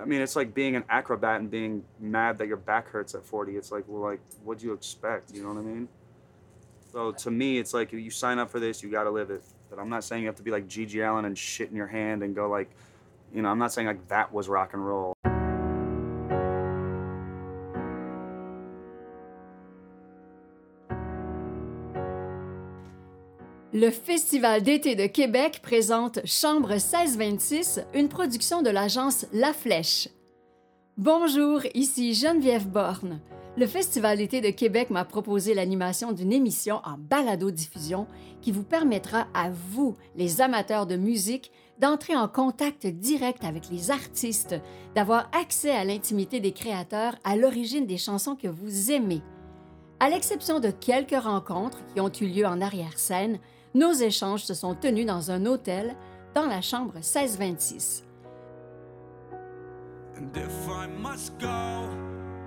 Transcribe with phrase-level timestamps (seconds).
[0.00, 3.24] I mean, it's like being an acrobat and being mad that your back hurts at
[3.24, 3.56] 40.
[3.56, 5.34] It's like, well, like, what do you expect?
[5.34, 5.88] You know what I mean?
[6.92, 9.42] So to me, it's like you sign up for this, you got to live it.
[9.68, 11.86] But I'm not saying you have to be like GG Allin and shit in your
[11.86, 12.70] hand and go like,
[13.32, 15.14] you know, I'm not saying like that was rock and roll.
[23.80, 30.10] Le Festival d'été de Québec présente Chambre 1626, une production de l'agence La Flèche.
[30.98, 33.22] Bonjour, ici Geneviève Borne.
[33.56, 38.06] Le Festival d'été de Québec m'a proposé l'animation d'une émission en balado-diffusion
[38.42, 43.90] qui vous permettra à vous, les amateurs de musique, d'entrer en contact direct avec les
[43.90, 44.56] artistes,
[44.94, 49.22] d'avoir accès à l'intimité des créateurs à l'origine des chansons que vous aimez.
[50.00, 53.38] À l'exception de quelques rencontres qui ont eu lieu en arrière-scène,
[53.74, 55.94] nos échanges se sont tenus dans un hôtel
[56.34, 58.04] dans la chambre 1626.
[60.16, 61.46] And if I must go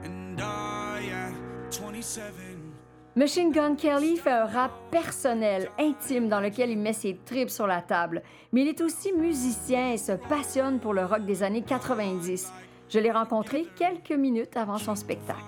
[0.06, 1.34] and die at
[1.72, 2.74] 27.
[3.16, 7.68] Machine Gun Kelly fait un rap personnel, intime, dans lequel il met ses tripes sur
[7.68, 8.24] la table.
[8.52, 12.52] Mais il est aussi musicien et se passionne pour le rock des années 90.
[12.90, 15.44] Je l'ai rencontré quelques minutes avant son spectacle.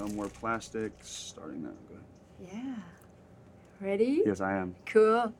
[0.00, 1.10] No more plastics.
[1.10, 1.76] Starting now.
[1.90, 1.96] Go
[2.46, 2.56] ahead.
[2.56, 3.86] Yeah.
[3.86, 4.22] Ready?
[4.24, 4.74] Yes, I am.
[4.86, 5.30] Cool.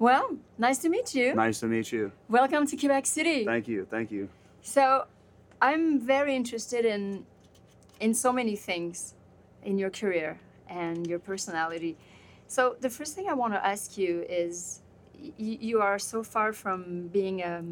[0.00, 1.32] Well, nice to meet you.
[1.34, 2.10] Nice to meet you.
[2.28, 3.44] Welcome to Quebec City.
[3.44, 3.86] Thank you.
[3.88, 4.28] Thank you.
[4.62, 5.06] So,
[5.62, 7.24] I'm very interested in
[8.00, 9.14] in so many things
[9.62, 11.96] in your career and your personality.
[12.48, 14.80] So, the first thing I want to ask you is
[15.16, 17.62] y- you are so far from being a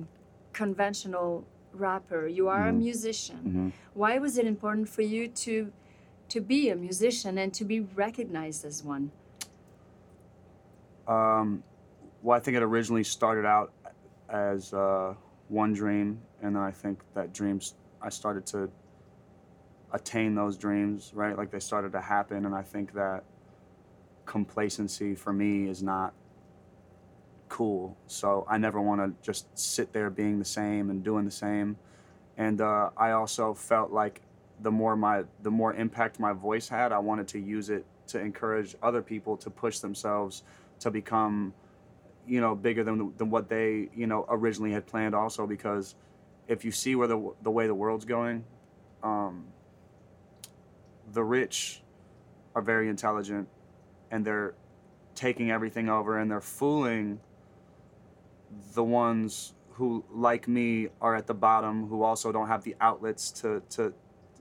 [0.52, 2.28] conventional rapper.
[2.28, 2.78] You are a mm-hmm.
[2.78, 3.38] musician.
[3.38, 3.68] Mm-hmm.
[3.94, 5.72] Why was it important for you to
[6.32, 9.10] to be a musician and to be recognized as one?
[11.06, 11.62] Um,
[12.22, 13.70] well, I think it originally started out
[14.30, 15.14] as uh,
[15.48, 18.70] one dream, and then I think that dreams I started to
[19.92, 21.36] attain those dreams, right?
[21.36, 23.24] Like they started to happen, and I think that
[24.24, 26.14] complacency for me is not
[27.50, 27.94] cool.
[28.06, 31.76] So I never want to just sit there being the same and doing the same.
[32.38, 34.22] And uh, I also felt like
[34.62, 38.20] the more my the more impact my voice had, I wanted to use it to
[38.20, 40.42] encourage other people to push themselves
[40.80, 41.54] to become,
[42.26, 45.14] you know, bigger than than what they you know originally had planned.
[45.14, 45.94] Also because
[46.48, 48.44] if you see where the the way the world's going,
[49.02, 49.46] um,
[51.12, 51.82] the rich
[52.54, 53.48] are very intelligent
[54.10, 54.54] and they're
[55.14, 57.20] taking everything over and they're fooling
[58.74, 63.30] the ones who like me are at the bottom who also don't have the outlets
[63.30, 63.92] to to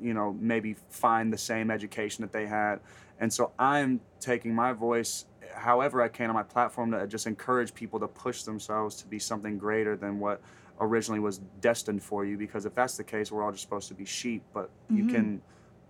[0.01, 2.79] you know maybe find the same education that they had.
[3.19, 7.73] And so i'm taking my voice however i can on my platform to just encourage
[7.73, 10.41] people to push themselves to be something greater than what
[10.79, 12.37] originally was destined for you.
[12.37, 14.43] Because if that's the case we're all just supposed to be sheep.
[14.53, 15.41] But you can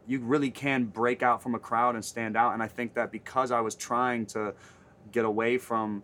[0.07, 2.53] you really can break out from a crowd and stand out.
[2.53, 4.53] And i think that because i was trying to
[5.11, 6.03] get away from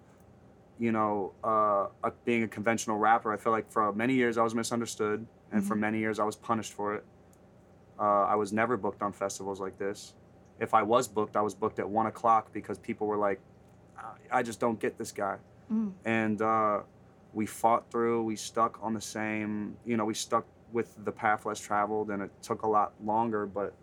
[0.80, 1.88] you know, uh,
[2.26, 5.76] being a conventional rapper, I feel like for many years I was misunderstood, and for
[5.76, 7.06] many years I was punished for it.
[8.00, 10.14] Uh, I was never booked on festivals like this.
[10.60, 13.40] If I was booked, I was booked at one o'clock because people were like,
[14.32, 15.38] "I- just don't get this guy.
[16.06, 16.80] And uh,
[17.34, 21.46] we fought through, we stuck on the same, you know, we stuck with the path
[21.46, 23.74] less traveled, and it took a lot longer, but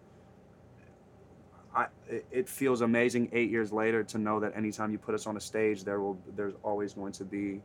[1.74, 5.26] I, it, it feels amazing eight years later to know that anytime you put us
[5.26, 7.60] on a stage, there will there's always going to be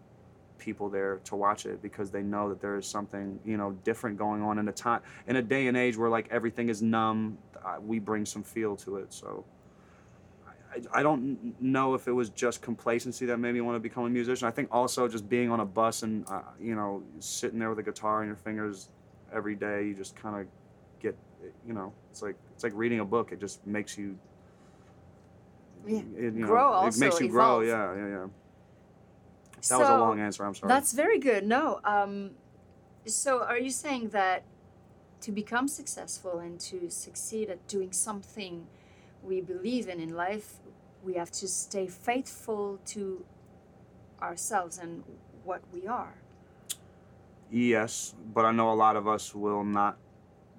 [0.60, 4.18] people there to watch it because they know that there is something you know different
[4.18, 7.38] going on in a time in a day and age where like everything is numb.
[7.82, 9.46] We bring some feel to it, so.
[10.72, 14.06] I, I don't know if it was just complacency that made me want to become
[14.06, 14.48] a musician.
[14.48, 17.80] I think also just being on a bus and uh, you know sitting there with
[17.80, 18.90] a guitar in your fingers
[19.34, 20.48] every day, you just kind of
[21.00, 21.16] get
[21.68, 23.32] you know it's like it's like reading a book.
[23.32, 24.16] It just makes you
[25.88, 26.00] Yeah.
[26.00, 27.62] it, you know, Grow It also, makes you grow.
[27.62, 28.26] Yeah, yeah, yeah.
[29.68, 30.46] That was a long answer.
[30.46, 30.70] I'm sorry.
[30.70, 31.46] That's very good.
[31.46, 31.80] No.
[31.84, 32.32] Um,
[33.06, 34.44] so, are you saying that
[35.22, 38.68] to become successful and to succeed at doing something
[39.24, 40.56] we believe in in life,
[41.04, 43.26] we have to stay faithful to
[44.22, 45.04] ourselves and
[45.44, 46.16] what we are?
[47.52, 49.98] Yes, but I know a lot of us will not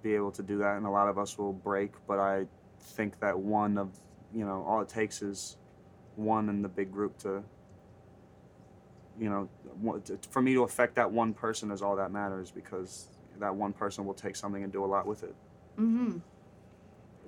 [0.03, 1.93] be able to do that, and a lot of us will break.
[2.07, 2.47] But I
[2.81, 3.91] think that one of,
[4.35, 5.57] you know, all it takes is
[6.17, 7.43] one in the big group to,
[9.21, 9.49] you know,
[10.31, 13.09] for me to affect that one person is all that matters because
[13.39, 15.35] that one person will take something and do a lot with it.
[15.79, 16.19] Mm-hmm.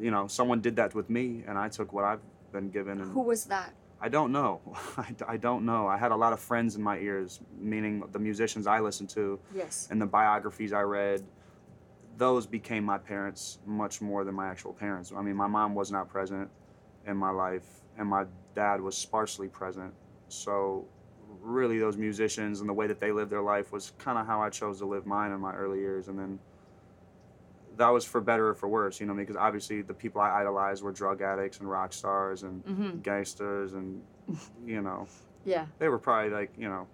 [0.00, 3.00] You know, someone did that with me, and I took what I've been given.
[3.00, 3.74] And Who was that?
[4.00, 4.60] I don't know.
[4.96, 5.86] I, I don't know.
[5.86, 9.38] I had a lot of friends in my ears, meaning the musicians I listened to
[9.54, 9.88] Yes.
[9.90, 11.22] and the biographies I read.
[12.16, 15.12] Those became my parents much more than my actual parents.
[15.16, 16.50] I mean, my mom was not present
[17.06, 17.66] in my life,
[17.98, 18.24] and my
[18.54, 19.92] dad was sparsely present.
[20.28, 20.86] So,
[21.42, 24.40] really, those musicians and the way that they lived their life was kind of how
[24.40, 26.08] I chose to live mine in my early years.
[26.08, 26.38] And then
[27.76, 30.82] that was for better or for worse, you know, because obviously the people I idolized
[30.82, 33.00] were drug addicts and rock stars and Mm-hmm.
[33.00, 34.02] gangsters, and,
[34.64, 35.06] you know,
[35.44, 35.66] Yeah.
[35.78, 36.86] they were probably like, you know,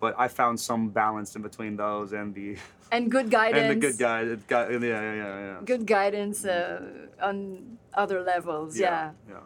[0.00, 2.56] but I found some balance in between those and the
[2.92, 3.62] And good guidance.
[3.62, 4.20] and the good guy.
[4.22, 4.78] Yeah, yeah,
[5.14, 5.56] yeah, yeah.
[5.64, 6.82] Good guidance uh,
[7.22, 8.78] on other levels.
[8.78, 9.12] Yeah.
[9.28, 9.36] yeah.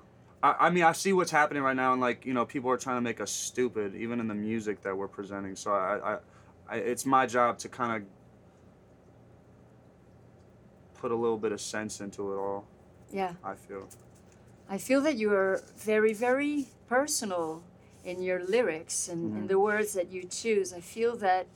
[0.43, 2.77] I, I mean, I see what's happening right now, and like you know, people are
[2.77, 5.57] trying to make us stupid, even in the music that we're presenting.
[5.57, 6.19] So I, I,
[6.69, 8.09] I it's my job to kind of
[11.01, 12.67] put a little bit of sense into it all.
[13.13, 13.35] Yeah.
[13.45, 13.89] I feel.
[14.69, 17.63] I feel that you are very, very personal
[18.05, 19.49] in your lyrics and in Mhm.
[19.49, 20.73] the words that you choose.
[20.73, 21.47] I feel that.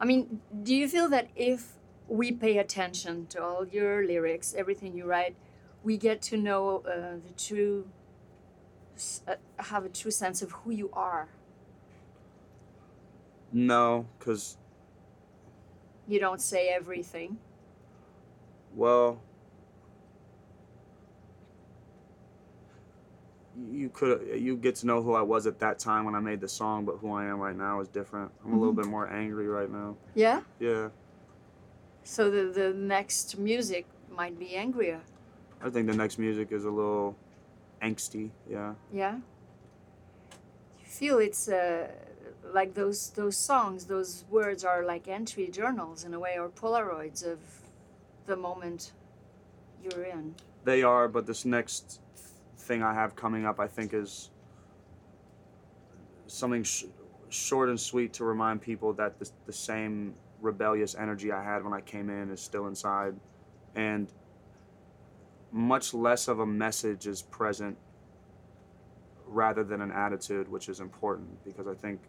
[0.00, 1.74] I mean, do you feel that if
[2.08, 5.36] we pay attention to all your lyrics, everything you write,
[5.84, 7.86] we get to know uh, the true,
[9.28, 11.28] uh, have a true sense of who you are?
[13.52, 14.56] No, because
[16.08, 17.38] You don't say everything.
[18.74, 19.20] well,
[23.70, 26.40] you could you get to know who I was at that time when I made
[26.40, 28.32] the song, but who I am right now is different.
[28.44, 29.96] I'm a little bit more angry right now.
[30.16, 30.40] Yeah.
[30.58, 30.88] Yeah,
[32.02, 35.00] So the the next music might be angrier.
[35.64, 37.16] I think the next music is a little
[37.82, 38.30] angsty.
[38.48, 38.74] Yeah.
[38.92, 39.14] Yeah.
[40.78, 41.88] You feel it's uh,
[42.52, 47.24] like those those songs, those words are like entry journals in a way, or Polaroids
[47.26, 47.38] of
[48.26, 48.92] the moment
[49.82, 50.34] you're in.
[50.64, 52.00] They are, but this next
[52.58, 54.30] thing I have coming up, I think, is
[56.26, 56.84] something sh-
[57.30, 61.72] short and sweet to remind people that the, the same rebellious energy I had when
[61.72, 63.14] I came in is still inside.
[63.74, 64.08] And
[65.54, 67.78] much less of a message is present
[69.26, 72.00] rather than an attitude, which is important because I think,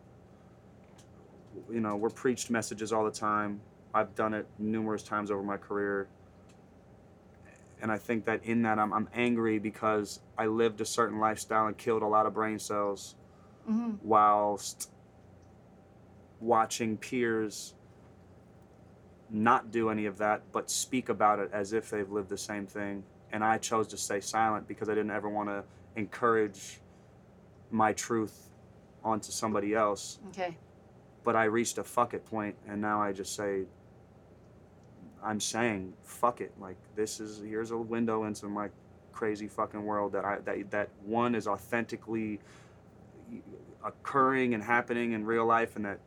[1.71, 3.61] you know, we're preached messages all the time.
[3.93, 6.07] I've done it numerous times over my career
[7.81, 11.67] and I think that in that I'm, I'm angry because I lived a certain lifestyle
[11.67, 13.15] and killed a lot of brain cells
[13.69, 13.93] Mm-hmm.
[14.03, 14.91] whilst
[16.39, 17.73] watching peers
[19.31, 22.67] not do any of that but speak about it as if they've lived the same
[22.67, 23.03] thing
[23.35, 25.65] and I chose to stay silent because I didn't ever want to
[25.97, 26.79] encourage
[27.69, 28.49] my truth
[29.03, 30.57] onto somebody else Okay.
[31.25, 33.65] but I reached a fuck it point, and now I just say,
[35.21, 36.53] I'm saying fuck it.
[36.61, 38.69] Like this is here's a window into my
[39.11, 42.39] crazy fucking world that I that that one is authentically
[43.83, 45.99] occurring and happening in real life, and that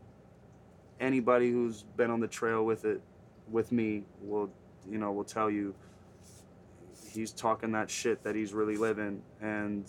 [0.98, 3.02] anybody who's been on the trail with it
[3.50, 4.48] with me will
[4.90, 5.74] you know will tell you
[7.08, 9.84] he's talking that shit that he's really living and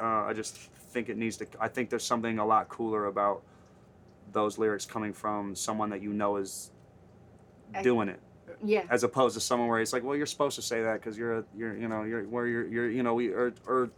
[0.00, 3.42] uh, i just think it needs to i think there's something a lot cooler about
[4.32, 6.70] those lyrics coming from someone that you know is
[7.82, 8.20] doing it
[8.64, 8.84] Yeah.
[8.90, 11.38] as opposed to someone where it's like well you're supposed to say that because you're
[11.38, 13.90] a, you're you know you're where you're you're you know we or, or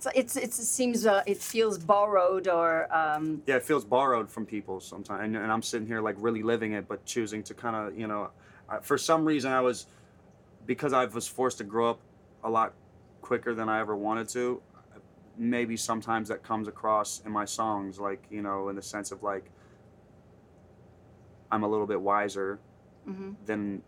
[0.00, 4.28] So it's, it's it seems uh, it feels borrowed or um, yeah it feels borrowed
[4.30, 7.54] from people sometimes and, and i'm sitting here like really living it but choosing to
[7.54, 8.30] kind of you know
[8.68, 9.86] I, for some reason i was
[10.66, 12.00] because i was forced to grow up
[12.44, 12.74] a lot
[13.20, 14.60] quicker than i ever wanted to
[15.38, 19.22] maybe sometimes that comes across in my songs like you know in the sense of
[19.22, 19.50] like
[21.50, 22.58] i'm a little bit wiser
[23.08, 23.34] mhm.
[23.46, 23.82] than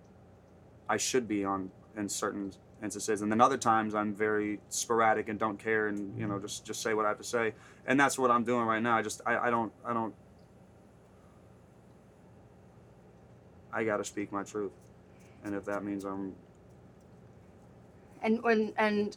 [0.88, 2.52] i should be on in certain
[2.82, 3.22] instances.
[3.22, 6.82] And then other times i'm very sporadic and don't care and you know just just
[6.82, 7.54] say what i have to say.
[7.86, 8.96] And that's what i'm doing right now.
[8.96, 10.14] I just i, I don't i don't
[13.72, 14.72] i gotta speak my truth.
[15.44, 16.34] And if that means i'm
[18.24, 19.16] and when and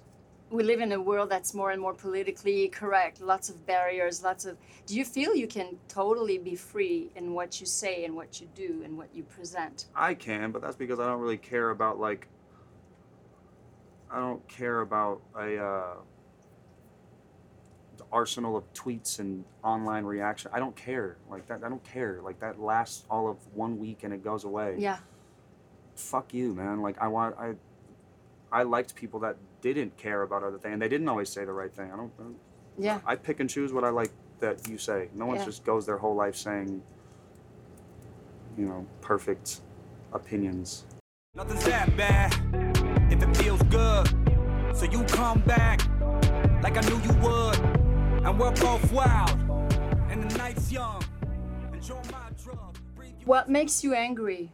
[0.50, 4.46] we live in a world that's more and more politically correct lots of barriers lots
[4.46, 8.40] of do you feel you can totally be free in what you say and what
[8.40, 9.88] you do and what you present?
[9.96, 12.28] I can but that's because i don't really care about like
[14.12, 15.96] i don't care about a uh
[17.98, 20.52] the arsenal of tweets and online reaction.
[20.54, 21.18] I don't care.
[21.30, 22.22] Like that i don't care.
[22.24, 24.76] Like that lasts all of one week and it goes away.
[24.78, 25.00] Yeah.
[25.96, 26.82] Fuck you, man.
[26.82, 27.56] Like I want I
[28.51, 31.51] I liked people that didn't care about other things and they didn't always say the
[31.54, 31.92] right thing.
[31.92, 32.36] I don't, I don't
[32.80, 35.10] yeah I pick and choose what I like that you say.
[35.16, 35.46] No one Yeah.
[35.46, 36.82] just goes their whole life saying
[38.58, 39.62] you know, perfect
[40.13, 40.86] opinions.
[41.36, 42.34] Nothing's that bad
[43.12, 44.08] if it feels good.
[44.75, 45.82] So you come back
[46.63, 47.60] like I knew you would.
[48.25, 49.39] And we're both wild,
[50.10, 51.01] and the night's young.
[51.72, 52.77] Enjoy my drug.
[53.25, 54.51] What makes you angry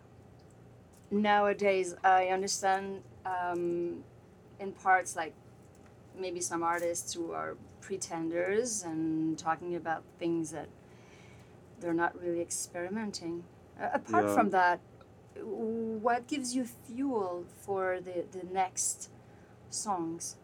[1.10, 1.96] nowadays?
[2.04, 4.04] I understand um,
[4.60, 5.34] in parts like
[6.18, 10.70] maybe some artists who are pretenders and talking about things that
[11.80, 13.44] they're not really experimenting.
[13.82, 14.34] Uh, apart Yeah.
[14.36, 14.80] from that,
[15.36, 19.10] what gives you fuel for the, the next
[19.70, 20.36] songs?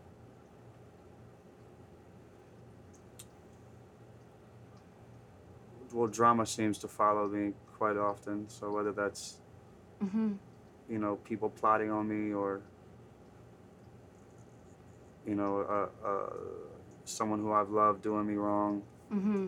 [5.93, 8.47] well, drama seems to follow me quite often.
[8.49, 9.37] So whether that's,
[10.03, 10.33] Mm-hmm.
[10.89, 12.61] you know, people plotting on me or,
[15.29, 16.29] you know, uh, uh,
[17.05, 18.81] someone who I've loved doing me wrong
[19.13, 19.47] Mm-hmm.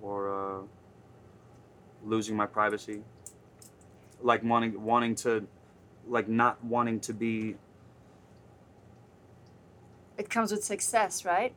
[0.00, 0.62] or uh,
[2.04, 3.02] losing my privacy,
[4.20, 5.46] like wanting wanting to,
[6.06, 7.56] like not wanting to be
[10.18, 11.52] It comes with success, right?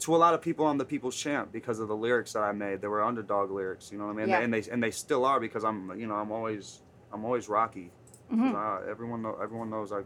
[0.00, 2.52] to a lot of people I'm the people's champ because of the lyrics that I
[2.52, 2.80] made.
[2.80, 4.28] They were underdog lyrics, you know what I mean?
[4.30, 4.40] Yeah.
[4.40, 6.80] And they and they still are because I'm you know I'm always
[7.12, 7.90] I'm always Rocky.
[8.32, 8.54] Mhm.
[8.54, 10.00] I- everyone know everyone knows I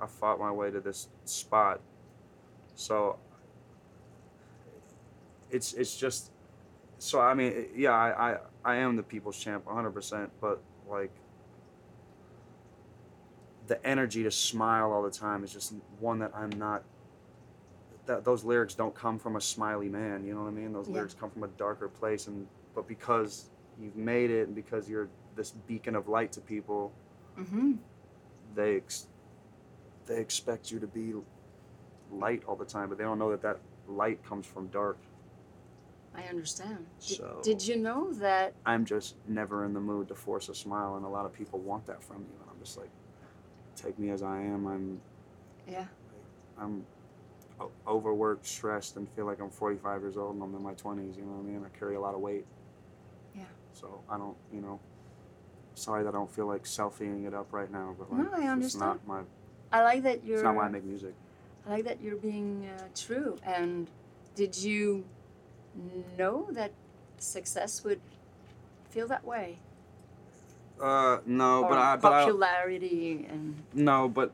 [0.00, 1.80] I fought my way to this spot.
[2.74, 3.18] So
[5.50, 6.30] it's it's just
[6.98, 11.10] so I mean yeah I I, I am the people's champ 100% but like
[13.66, 16.82] the energy to smile all the time is just one that I'm not
[18.06, 20.88] that those lyrics don't come from a smiley man you know what I mean those
[20.88, 20.94] Yeah.
[20.94, 25.08] lyrics come from a darker place and but because you've made it and because you're
[25.36, 26.92] this beacon of light to people
[27.38, 27.72] Mm-hmm.
[28.54, 29.06] they ex-
[30.10, 31.14] they expect you to be
[32.10, 34.98] light all the time but they don't know that that light comes from dark
[36.12, 36.86] I understand.
[37.06, 38.52] Did, So- did you know that?
[38.66, 41.60] I'm just never in the mood to force a smile, and a lot of people
[41.60, 42.34] want that from you.
[42.40, 42.90] And I'm just like,
[43.76, 44.66] take me as I am.
[44.66, 45.00] I'm
[45.68, 45.86] Yeah.
[46.58, 46.84] I'm
[47.86, 51.16] overworked, stressed, and feel like I'm 45 years old and I'm in my 20s.
[51.16, 51.64] You know what I mean?
[51.64, 52.44] I carry a lot of weight.
[53.34, 53.44] Yeah.
[53.72, 54.80] So I don't, you know.
[55.74, 58.58] Sorry that I don't feel like selfieing it up right now, but No, like, I
[58.58, 59.22] it's not my.
[59.72, 60.42] I like that you're.
[60.42, 61.14] not why I make music.
[61.66, 63.38] I like that you're being uh, true.
[63.42, 63.88] And
[64.34, 65.04] did you
[66.18, 66.72] know that
[67.18, 68.00] success would
[68.90, 69.58] feel that way?
[70.80, 74.32] Uh, no, or but I, but I, popularity and no, but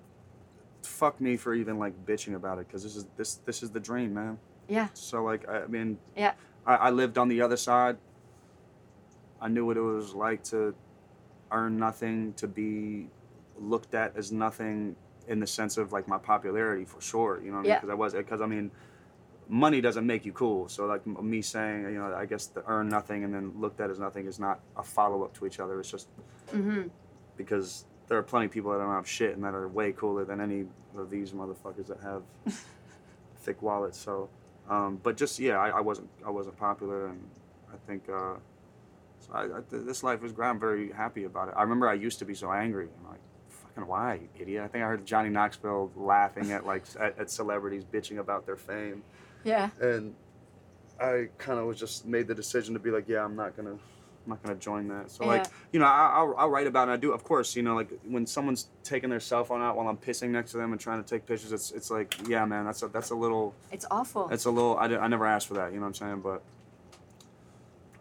[0.82, 3.80] fuck me for even like bitching about it because this is this this is the
[3.80, 4.38] dream, man.
[4.68, 6.32] yeah, So like I mean, Yeah.
[6.64, 7.96] I, I lived on the other side.
[9.40, 10.74] I knew what it was like to
[11.50, 13.08] earn nothing, to be
[13.58, 14.94] looked at as nothing
[15.28, 17.40] in the sense of like my popularity for sure.
[17.42, 17.76] You know what I mean?
[17.76, 18.70] Because I was because I mean,
[19.48, 20.68] money doesn't make you cool.
[20.68, 23.90] So like me saying, you know, I guess the earn nothing and then looked at
[23.90, 25.78] as nothing is not a follow up to each other.
[25.80, 26.08] It's just
[26.52, 26.88] mm-hmm.
[27.36, 30.24] because there are plenty of people that don't have shit and that are way cooler
[30.24, 30.66] than any
[30.96, 32.22] of these motherfuckers that have
[33.40, 33.98] thick wallets.
[33.98, 34.28] So,
[34.68, 37.20] um, but just yeah, I, I wasn't I wasn't popular, and
[37.72, 38.34] I think uh,
[39.20, 40.48] so I, I, this life is great.
[40.48, 41.54] I'm very happy about it.
[41.56, 42.88] I remember I used to be so angry.
[42.98, 43.20] I'm like,
[43.76, 44.64] fucking why, you idiot?
[44.64, 48.56] I think I heard Johnny Knoxville laughing at like at, at celebrities bitching about their
[48.56, 49.02] fame,
[49.44, 50.14] yeah, and
[51.00, 53.76] I kind of was just made the decision to be like, yeah, I'm not gonna.
[54.24, 55.08] I'm not gonna join that.
[55.12, 56.90] So like, you know, I, I'll, I'll write about it.
[56.90, 57.54] I do, of course.
[57.54, 60.56] You know, like when someone's taking their cell phone out while I'm pissing next to
[60.56, 63.14] them and trying to take pictures, it's it's like, yeah, man, that's a that's a
[63.14, 64.28] little, it's awful.
[64.30, 64.76] It's a little.
[64.78, 65.70] I, di- I never asked for that.
[65.70, 66.20] You know what I'm saying?
[66.22, 66.42] But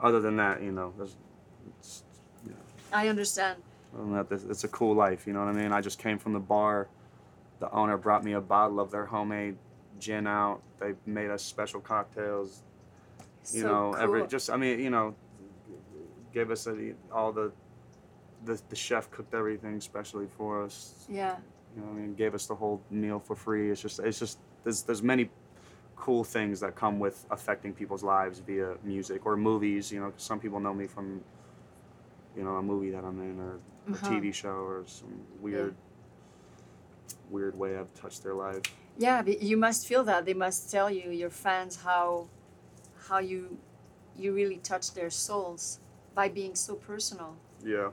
[0.01, 1.15] other than that, you know, there's,
[1.77, 2.01] it's,
[2.91, 3.61] I understand.
[3.97, 5.25] Other that, this- it's a cool life.
[5.27, 5.71] You know what I mean?
[5.71, 6.87] I just came from the bar.
[7.59, 9.57] The owner brought me a bottle of their homemade
[9.99, 10.61] gin out.
[10.79, 12.61] They made us special cocktails.
[13.53, 14.01] You so know, cool.
[14.03, 15.15] every just I mean, you know,
[16.33, 17.51] gave us a, all the,
[18.43, 21.05] the the chef cooked everything specially for us.
[21.09, 21.37] yeah,
[21.75, 23.71] You know, what I mean, gave us the whole meal for free.
[23.71, 25.29] It's just it's just there's there's many
[25.95, 29.91] cool things that come with affecting people's lives via music or movies.
[29.91, 31.21] You know, 'cause some people know me from
[32.35, 34.09] you know a movie that I'm in or a Uh-huh.
[34.09, 35.75] TV show or some weird
[37.29, 38.61] weird way I've touched their life.
[38.97, 39.21] yeah.
[39.21, 40.25] but You must feel that.
[40.25, 42.27] They must tell you, your fans, how
[43.07, 43.57] how you
[44.17, 45.79] you really touch their souls
[46.15, 47.35] by being so personal.
[47.63, 47.89] Yeah.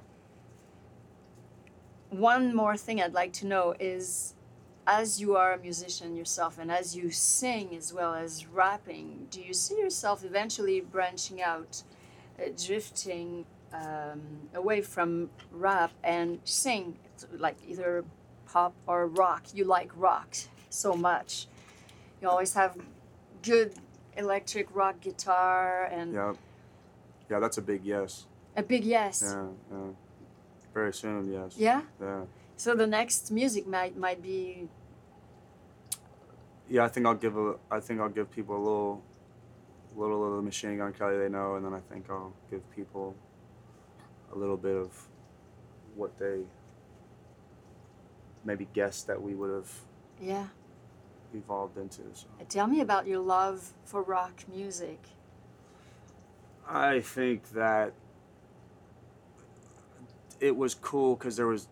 [2.10, 4.34] One more thing I'd like to know is
[4.86, 9.40] as you are a musician yourself and as you sing as well as rapping, do
[9.40, 11.82] you see yourself eventually branching out,
[12.38, 14.20] uh, drifting um,
[14.54, 16.96] away from rap and sing,
[17.38, 18.04] like either
[18.46, 19.44] pop or rock?
[19.54, 20.36] You like rock
[20.70, 21.46] so much.
[22.20, 22.76] You always have
[23.42, 23.74] good
[24.16, 26.34] electric rock guitar and Yeah.
[27.30, 28.26] Yeah, that's a big yes.
[28.56, 29.22] a big yes.
[29.24, 29.90] Yeah, yeah.
[30.74, 31.54] Very soon, yes.
[31.56, 31.82] Yeah.
[32.00, 32.24] Yeah.
[32.56, 34.68] So the next music might might be
[36.68, 37.56] Yeah, I think I'll give a.
[37.70, 39.02] I think I'll give people a little,
[39.96, 43.14] little of the Machine Gun Kelly they know, and then I think I'll give people
[44.32, 45.08] a little bit of
[45.94, 46.40] what they
[48.44, 49.70] maybe guessed that we would have
[50.20, 50.46] yeah.
[51.34, 52.02] evolved into.
[52.14, 54.98] So Tell me about your love for rock music.
[56.68, 57.92] I think that
[60.40, 61.68] it was cool because there was.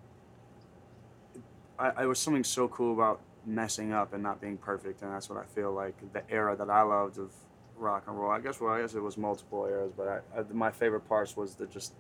[1.79, 5.29] I, I was something so cool about messing up and not being perfect, and that's
[5.29, 7.33] what I feel like the era that I loved of
[7.77, 8.31] rock and roll.
[8.31, 11.37] I guess well, I guess it was multiple eras, but I, I, my favorite parts
[11.37, 11.95] was the just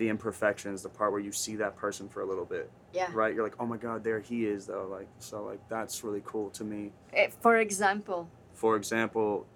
[0.00, 3.10] the imperfections, the part where you see that person for a little bit, Yeah.
[3.12, 3.34] right?
[3.34, 4.88] You're like, oh my god, there he is, though.
[4.90, 6.92] Like so, like that's really cool to me.
[7.12, 8.28] Eh, For example.
[8.54, 9.46] For example,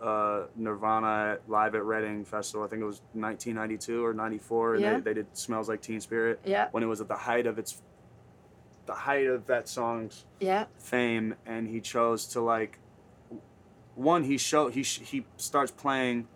[0.00, 2.64] uh, Nirvana live at Reading Festival.
[2.64, 4.94] I think it was 1992 or 94, and Yeah.
[4.94, 6.68] they, they did "Smells Like Teen Spirit" Yeah.
[6.70, 7.82] when it was at the height of its,
[8.86, 10.66] the height of that song's Yeah.
[10.78, 12.78] fame, and he chose to like.
[13.96, 16.28] One, he show he sh- he starts playing,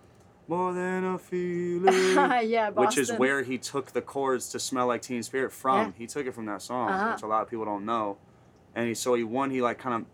[0.53, 2.71] more than a feeling, yeah.
[2.71, 5.87] which is where he took the chords to "Smell Like Teen Spirit" from.
[5.89, 5.93] Yeah.
[5.97, 7.13] He took it from that song, Uh-huh.
[7.15, 8.19] which a lot of people don't know.
[8.75, 10.05] And he so he one he like kind of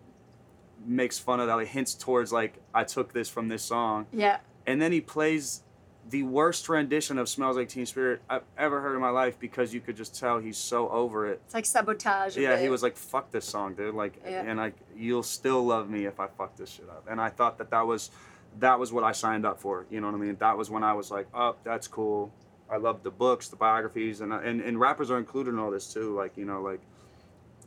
[0.87, 4.39] makes fun of that, like hints towards like I took this from this song, Yeah.
[4.67, 5.63] and then he plays
[6.09, 9.75] the worst rendition of "Smells Like Teen Spirit" I've ever heard in my life because
[9.75, 11.43] you could just tell he's so over it.
[11.45, 12.37] It's like sabotage.
[12.37, 14.43] Yeah, he was like, "Fuck this song, dude!" Like, Yeah.
[14.47, 17.05] and like, you'll still love me if I fuck this shit up.
[17.11, 18.11] And I thought that that was,
[18.61, 19.87] that was what I signed up for.
[19.91, 20.37] You know what I mean?
[20.41, 22.33] That was when I was like, "Oh, that's cool."
[22.71, 25.93] I love the books, the biographies, and and and rappers are included in all this
[25.93, 26.15] too.
[26.15, 26.81] Like, you know, like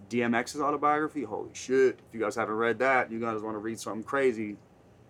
[0.09, 1.23] DMX's autobiography.
[1.23, 2.00] Holy shit!
[2.07, 4.57] If you guys haven't read that, you guys want to read something crazy.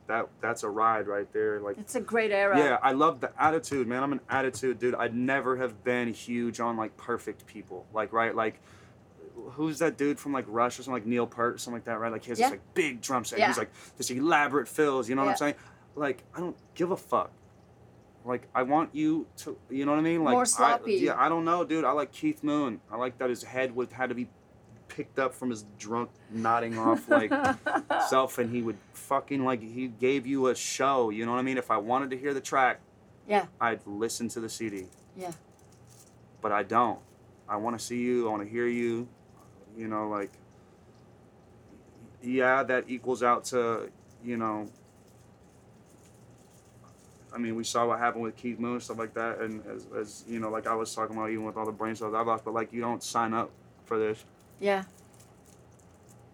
[0.08, 1.60] That that's a ride right there.
[1.60, 1.78] Like.
[1.78, 2.58] It's a great era.
[2.58, 4.04] Yeah, I love the attitude, man.
[4.04, 4.96] I'm an attitude dude.
[4.96, 7.86] I'd never have been huge on like perfect people.
[7.94, 8.36] Like, right?
[8.36, 8.62] Like,
[9.52, 12.00] who's that dude from like Rush or something like Neil Peart or something like that,
[12.00, 12.12] right?
[12.12, 12.48] Like, he has Yeah.
[12.48, 13.40] this like big drum set.
[13.40, 13.48] Yeah.
[13.48, 15.08] He's like this elaborate fills.
[15.10, 15.56] You know what I'm saying?
[15.96, 17.32] Like, I don't give a fuck.
[18.24, 20.24] Like, I want you to, you know what I mean?
[20.24, 20.94] Like, More I- sloppy.
[20.94, 21.84] yeah, I don't know, dude.
[21.86, 22.80] I like Keith Moon.
[22.92, 24.30] I like that his head would had to be
[24.88, 27.32] picked up from his drunk nodding off like
[28.10, 31.42] self and he would fucking like he gave you a show you know what i
[31.42, 32.82] mean if i wanted to hear the track
[33.26, 33.46] Yeah.
[33.62, 35.32] i'd listen to the cd Yeah.
[36.42, 37.00] but i don't
[37.48, 39.08] i want to see you i want to hear you
[39.78, 40.32] you know like
[42.22, 43.90] yeah that equals out to
[44.24, 44.70] you know
[47.34, 49.88] I mean, we saw what happened with Keith Moon and stuff like that, and as,
[49.98, 52.28] as you know, like I was talking about, even with all the brain cells I've
[52.28, 53.52] lost, but like you don't sign up
[53.86, 54.26] for this.
[54.60, 54.84] Yeah.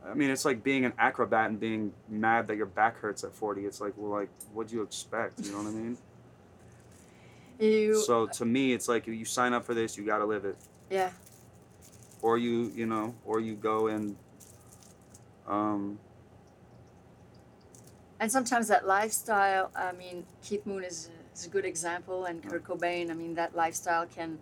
[0.06, 3.34] I mean, it's like being an acrobat and being mad that your back hurts at
[3.34, 3.65] 40.
[3.65, 5.45] It's like, well, like, what do you expect?
[5.45, 5.97] You know what I mean?
[7.60, 7.95] You.
[7.95, 10.45] So to me, it's like if you sign up for this, you got to live
[10.45, 10.58] it.
[10.91, 11.10] yeah.
[12.21, 14.15] Or you, you know, or you go and,
[15.47, 15.99] um,
[18.19, 22.63] And sometimes that lifestyle, I mean, Keith Moon is, is a good example, and Kurt
[22.63, 24.39] Cobain, I mean, that lifestyle can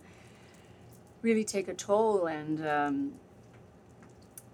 [1.22, 3.12] really take a toll and um,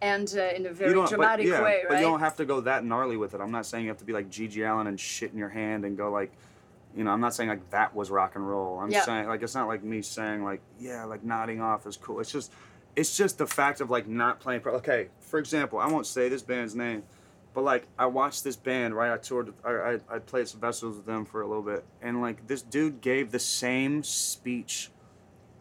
[0.00, 1.85] and uh, in a very dramatic but, yeah, way, right?
[1.88, 3.40] but you don't have to go that gnarly with it.
[3.40, 5.85] I'm not saying you have to be like GG Allin and shit in your hand
[5.85, 6.32] and go like,
[6.96, 8.80] you know, I'm not saying like that was rock and roll.
[8.80, 12.18] I'm saying like it's not like me saying like yeah, like nodding off is cool.
[12.18, 12.52] It's just,
[12.96, 14.61] it's just the fact of like not playing.
[14.61, 17.02] Pro- okay, for example, I won't say this band's name,
[17.55, 19.12] but like I watched this band right.
[19.12, 19.52] I toured.
[19.64, 22.62] I I, I played some festivals with them for a little bit, and like this
[22.62, 24.90] dude gave the same speech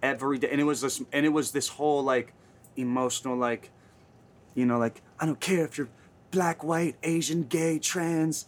[0.02, 2.34] every day, and it was this, and it was this whole like
[2.76, 3.72] emotional like
[4.56, 5.90] you know, like I don't care if you're
[6.32, 8.46] black, white, Asian, gay, trans,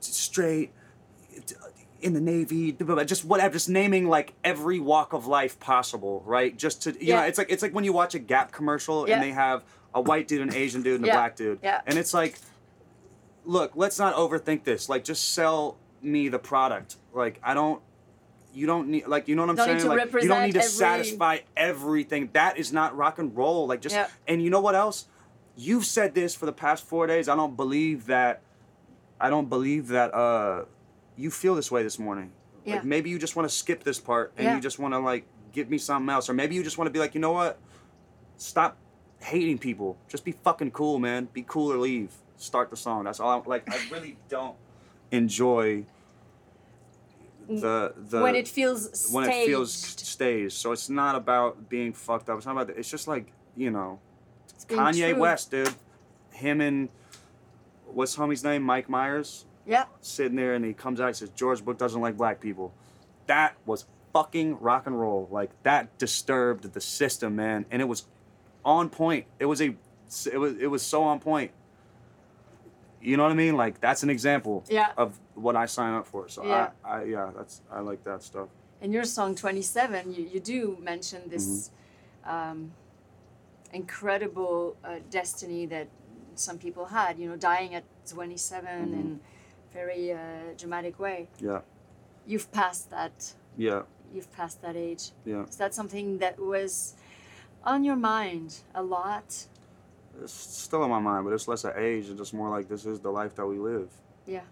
[0.00, 0.72] straight,
[2.02, 2.72] in the Navy,
[3.06, 6.56] just whatever, just naming like every walk of life possible, right?
[6.56, 9.14] Just to you know, it's like it's like when you watch a Gap commercial Yeah.
[9.14, 11.12] and they have a white dude, an Asian dude, and Yeah.
[11.12, 11.80] a black dude, Yeah.
[11.86, 12.38] and it's like,
[13.44, 14.88] look, let's not overthink this.
[14.88, 16.96] Like, just sell me the product.
[17.12, 17.82] Like, I don't.
[18.54, 19.88] You don't need like you know what I'm Don't saying.
[19.88, 22.28] like you don't need to every- satisfy everything.
[22.34, 23.66] That is not rock and roll.
[23.66, 24.08] Like just Yeah.
[24.28, 25.06] and you know what else?
[25.56, 27.28] You've said this for the past four days.
[27.30, 28.42] I don't believe that.
[29.18, 30.12] I don't believe that.
[30.12, 30.64] Uh,
[31.16, 32.32] you feel this way this morning.
[32.64, 32.76] Yeah.
[32.76, 34.54] Like maybe you just want to skip this part and Yeah.
[34.56, 36.92] you just want to like give me something else, or maybe you just want to
[36.92, 37.58] be like, you know what?
[38.36, 38.76] Stop
[39.20, 39.96] hating people.
[40.08, 41.28] Just be fucking cool, man.
[41.32, 42.10] Be cool or leave.
[42.36, 43.04] Start the song.
[43.04, 43.42] That's all.
[43.44, 44.56] I, like I really don't
[45.10, 45.84] enjoy
[47.48, 50.52] the the when it feels when it feels staged, staged.
[50.54, 52.36] So it's not about being fucked up.
[52.38, 52.70] It's not about.
[52.76, 54.00] It's just like you know,
[54.68, 55.20] Kanye true.
[55.20, 55.74] West, dude.
[56.32, 56.88] Him and
[57.86, 58.62] what's homie's name?
[58.62, 59.84] Mike Myers Yeah.
[60.00, 62.72] sitting there, and he comes out and says George Bush doesn't like black people.
[63.26, 65.28] That was fucking rock and roll.
[65.30, 68.06] Like that disturbed the system, man, and it was
[68.64, 69.26] on point.
[69.38, 69.74] It was a,
[70.32, 71.52] it was it was so on point.
[73.00, 73.56] You know what I mean?
[73.56, 74.92] Like that's an example Yeah.
[74.96, 76.28] of what I sign up for.
[76.28, 76.70] So Yeah.
[76.84, 78.48] I, I yeah, that's I like that stuff.
[78.80, 81.70] In your song 27, you, you do mention this
[82.24, 82.72] um,
[83.72, 85.88] incredible uh, destiny that
[86.34, 89.20] some people had, you know, dying at 27 in
[89.72, 90.18] very uh,
[90.56, 91.28] dramatic way.
[91.40, 91.60] Yeah,
[92.26, 93.34] You've passed that.
[93.56, 93.82] yeah,
[94.14, 95.10] You've passed that age.
[95.24, 95.44] yeah.
[95.44, 96.94] Is that something that was
[97.64, 99.46] on your mind a lot?
[100.22, 102.84] It's still in my mind, but it's less of age and just more like this
[102.84, 103.88] is the life that we live.
[104.26, 104.42] Yeah.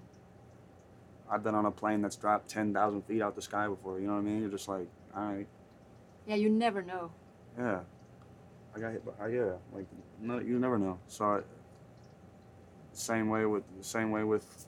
[1.31, 4.01] I've been on a plane that's dropped ten thousand feet out the sky before.
[4.01, 4.41] You know what I mean?
[4.41, 5.47] You're just like, all right,
[6.27, 7.11] Yeah, you never know.
[7.59, 7.81] yeah.
[8.75, 9.87] I got hit by, uh, yeah, like
[10.21, 10.99] no, you never know.
[11.09, 11.41] So, I,
[12.93, 14.67] same way with same way with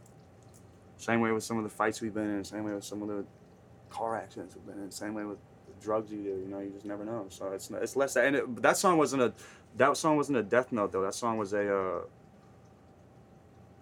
[1.02, 2.44] same way with some of the fights we've been in.
[2.44, 3.24] Same way with some of the
[3.90, 4.90] car accidents we've been in.
[4.90, 6.30] Same way with the drugs you do.
[6.42, 7.26] You know, you just never know.
[7.28, 8.14] So it's it's less.
[8.14, 8.26] that.
[8.26, 9.32] And it, that song wasn't a
[9.76, 11.02] that song wasn't a death note though.
[11.02, 12.00] That song was a uh,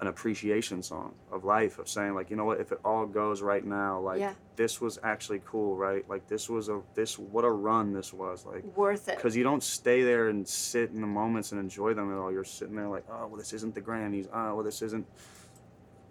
[0.00, 3.42] an appreciation song of life of saying like you know what if it all goes
[3.42, 4.32] right now like Yeah.
[4.56, 8.46] this was actually cool right like this was a this what a run this was
[8.46, 9.16] like Worth it.
[9.16, 12.32] because you don't stay there and sit in the moments and enjoy them at all.
[12.32, 14.26] You're sitting there like, oh, well, this isn't the Grammys.
[14.32, 15.04] Oh, well, this isn't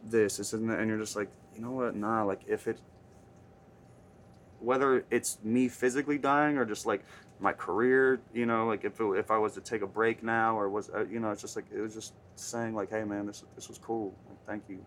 [0.03, 0.37] this.
[0.37, 0.69] This isn't.
[0.69, 1.95] And you're just like, you know what?
[1.95, 2.79] Nah, like if it,
[4.59, 7.03] whether it's me physically dying or just like
[7.39, 10.57] my career, you know, like if it, if I was to take a break now
[10.57, 13.25] or was, uh, you know, it's just like it was just saying like, hey, man,
[13.25, 14.13] this this was cool.
[14.27, 14.85] Like, thank you,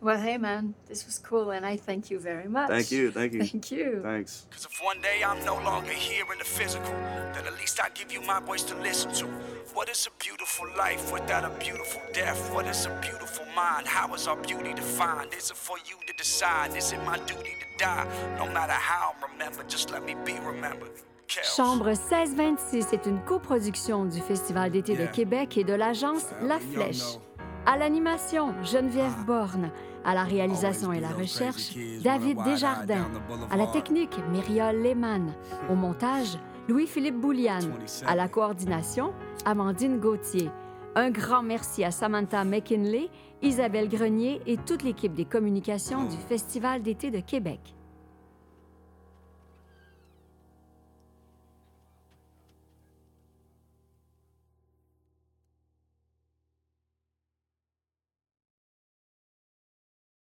[0.00, 2.68] Well, hey, man, this was cool, and I thank you very much.
[2.68, 4.00] thank you, thank you, Thank you.
[4.02, 4.46] thanks.
[4.50, 6.92] Cause if one day I'm no longer here in the physical,
[7.34, 9.26] then at least I give you my voice to listen to.
[9.72, 12.52] What is a beautiful life without a beautiful death?
[12.52, 13.86] What is a beautiful mind?
[13.86, 15.32] How is our beauty defined?
[15.34, 16.76] Is it for you to decide?
[16.76, 18.06] Is it my duty to die?
[18.38, 20.90] No matter how I'm remembered, just let me be remembered.
[21.56, 25.06] Chambre 1626 est une coproduction du Festival d'été de.
[25.06, 27.18] Québec et de l'agence La Flèche.
[27.68, 29.72] À l'animation, Geneviève Borne.
[30.04, 33.08] À la réalisation et la recherche, David Desjardins.
[33.50, 35.34] À la technique, Myriol Lehmann.
[35.68, 37.58] Au montage, Louis-Philippe Boulian.
[38.06, 39.12] À la coordination,
[39.44, 40.48] Amandine Gauthier.
[40.94, 43.10] Un grand merci à Samantha McKinley,
[43.42, 47.75] Isabelle Grenier et toute l'équipe des communications du Festival d'été de Québec.